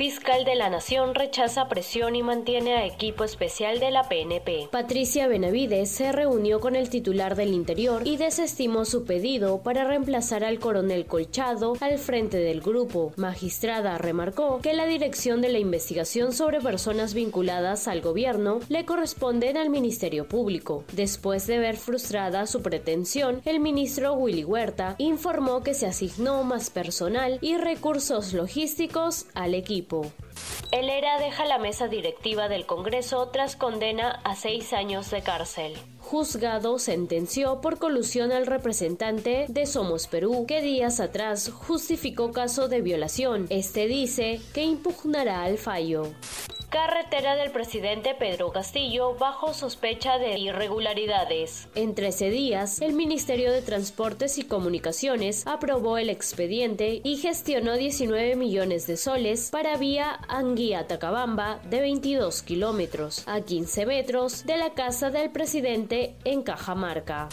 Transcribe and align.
Fiscal 0.00 0.46
de 0.46 0.54
la 0.54 0.70
Nación 0.70 1.14
rechaza 1.14 1.68
presión 1.68 2.16
y 2.16 2.22
mantiene 2.22 2.72
a 2.72 2.86
equipo 2.86 3.22
especial 3.22 3.80
de 3.80 3.90
la 3.90 4.08
PNP. 4.08 4.68
Patricia 4.70 5.28
Benavides 5.28 5.90
se 5.90 6.10
reunió 6.10 6.58
con 6.58 6.74
el 6.74 6.88
titular 6.88 7.36
del 7.36 7.52
Interior 7.52 8.00
y 8.06 8.16
desestimó 8.16 8.86
su 8.86 9.04
pedido 9.04 9.62
para 9.62 9.84
reemplazar 9.84 10.42
al 10.42 10.58
coronel 10.58 11.04
Colchado 11.04 11.74
al 11.80 11.98
frente 11.98 12.38
del 12.38 12.62
grupo. 12.62 13.12
Magistrada 13.16 13.98
remarcó 13.98 14.62
que 14.62 14.72
la 14.72 14.86
dirección 14.86 15.42
de 15.42 15.50
la 15.50 15.58
investigación 15.58 16.32
sobre 16.32 16.62
personas 16.62 17.12
vinculadas 17.12 17.86
al 17.86 18.00
gobierno 18.00 18.60
le 18.70 18.86
corresponden 18.86 19.58
al 19.58 19.68
Ministerio 19.68 20.26
Público. 20.26 20.82
Después 20.92 21.46
de 21.46 21.58
ver 21.58 21.76
frustrada 21.76 22.46
su 22.46 22.62
pretensión, 22.62 23.42
el 23.44 23.60
ministro 23.60 24.14
Willy 24.14 24.44
Huerta 24.44 24.94
informó 24.96 25.62
que 25.62 25.74
se 25.74 25.84
asignó 25.84 26.42
más 26.42 26.70
personal 26.70 27.36
y 27.42 27.58
recursos 27.58 28.32
logísticos 28.32 29.26
al 29.34 29.52
equipo. 29.52 29.89
El 30.72 30.88
ERA 30.88 31.18
deja 31.18 31.44
la 31.46 31.58
mesa 31.58 31.88
directiva 31.88 32.48
del 32.48 32.66
Congreso 32.66 33.28
tras 33.28 33.56
condena 33.56 34.20
a 34.24 34.36
seis 34.36 34.72
años 34.72 35.10
de 35.10 35.22
cárcel 35.22 35.76
juzgado 36.10 36.80
sentenció 36.80 37.60
por 37.60 37.78
colusión 37.78 38.32
al 38.32 38.44
representante 38.44 39.46
de 39.48 39.64
Somos 39.64 40.08
Perú, 40.08 40.44
que 40.48 40.60
días 40.60 40.98
atrás 40.98 41.52
justificó 41.54 42.32
caso 42.32 42.66
de 42.66 42.80
violación. 42.80 43.46
Este 43.48 43.86
dice 43.86 44.40
que 44.52 44.64
impugnará 44.64 45.44
al 45.44 45.56
fallo. 45.56 46.08
Carretera 46.70 47.34
del 47.34 47.50
presidente 47.50 48.14
Pedro 48.14 48.52
Castillo 48.52 49.16
bajo 49.18 49.54
sospecha 49.54 50.18
de 50.18 50.38
irregularidades. 50.38 51.66
En 51.74 51.96
13 51.96 52.30
días, 52.30 52.80
el 52.80 52.92
Ministerio 52.92 53.50
de 53.50 53.60
Transportes 53.60 54.38
y 54.38 54.44
Comunicaciones 54.44 55.48
aprobó 55.48 55.98
el 55.98 56.10
expediente 56.10 57.00
y 57.02 57.16
gestionó 57.16 57.74
19 57.74 58.36
millones 58.36 58.86
de 58.86 58.96
soles 58.96 59.50
para 59.50 59.76
vía 59.78 60.20
Anguía-Tacabamba 60.28 61.58
de 61.68 61.80
22 61.80 62.42
kilómetros 62.42 63.26
a 63.26 63.40
15 63.40 63.86
metros 63.86 64.46
de 64.46 64.56
la 64.56 64.70
casa 64.70 65.10
del 65.10 65.30
presidente 65.30 66.14
en 66.22 66.42
Cajamarca. 66.42 67.28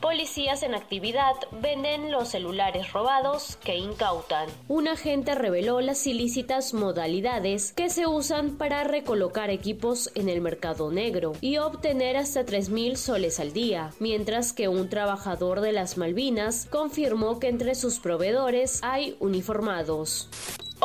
Policías 0.00 0.62
en 0.62 0.74
actividad 0.74 1.34
venden 1.50 2.10
los 2.10 2.28
celulares 2.28 2.92
robados 2.92 3.56
que 3.64 3.76
incautan. 3.76 4.48
Un 4.68 4.88
agente 4.88 5.34
reveló 5.34 5.80
las 5.80 6.06
ilícitas 6.06 6.74
modalidades 6.74 7.72
que 7.72 7.88
se 7.88 8.06
usan 8.06 8.56
para 8.56 8.84
recolocar 8.84 9.50
equipos 9.50 10.10
en 10.14 10.28
el 10.28 10.40
mercado 10.40 10.90
negro 10.90 11.32
y 11.40 11.58
obtener 11.58 12.16
hasta 12.16 12.44
3.000 12.44 12.96
soles 12.96 13.40
al 13.40 13.52
día, 13.52 13.90
mientras 13.98 14.52
que 14.52 14.68
un 14.68 14.88
trabajador 14.88 15.60
de 15.60 15.72
las 15.72 15.96
Malvinas 15.96 16.66
confirmó 16.70 17.38
que 17.38 17.48
entre 17.48 17.74
sus 17.74 17.98
proveedores 17.98 18.80
hay 18.82 19.16
uniformados. 19.20 20.28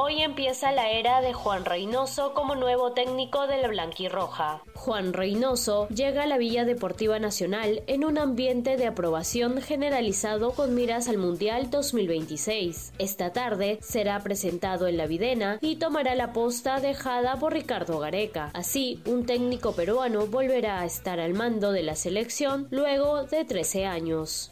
Hoy 0.03 0.23
empieza 0.23 0.71
la 0.71 0.89
era 0.89 1.21
de 1.21 1.31
Juan 1.31 1.63
Reynoso 1.63 2.33
como 2.33 2.55
nuevo 2.55 2.93
técnico 2.93 3.45
de 3.45 3.61
la 3.61 3.67
Blanquirroja. 3.67 4.63
Juan 4.73 5.13
Reynoso 5.13 5.87
llega 5.89 6.23
a 6.23 6.25
la 6.25 6.39
Villa 6.39 6.65
Deportiva 6.65 7.19
Nacional 7.19 7.83
en 7.85 8.03
un 8.03 8.17
ambiente 8.17 8.77
de 8.77 8.87
aprobación 8.87 9.61
generalizado 9.61 10.53
con 10.53 10.73
miras 10.73 11.07
al 11.07 11.19
Mundial 11.19 11.69
2026. 11.69 12.93
Esta 12.97 13.31
tarde 13.31 13.77
será 13.83 14.19
presentado 14.21 14.87
en 14.87 14.97
la 14.97 15.05
Videna 15.05 15.59
y 15.61 15.75
tomará 15.75 16.15
la 16.15 16.33
posta 16.33 16.79
dejada 16.79 17.37
por 17.37 17.53
Ricardo 17.53 17.99
Gareca. 17.99 18.49
Así, 18.55 19.03
un 19.05 19.27
técnico 19.27 19.73
peruano 19.73 20.25
volverá 20.25 20.79
a 20.79 20.85
estar 20.85 21.19
al 21.19 21.35
mando 21.35 21.71
de 21.71 21.83
la 21.83 21.95
selección 21.95 22.67
luego 22.71 23.25
de 23.25 23.45
13 23.45 23.85
años. 23.85 24.51